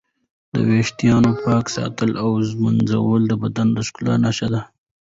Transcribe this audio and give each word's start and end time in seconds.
د 0.53 0.55
ویښتانو 0.69 1.31
پاک 1.43 1.65
ساتل 1.75 2.11
او 2.23 2.29
ږمنځول 2.49 3.21
د 3.27 3.33
بدن 3.43 3.67
د 3.73 3.77
ښکلا 3.87 4.15
نښه 4.23 4.47
ده. 4.53 4.61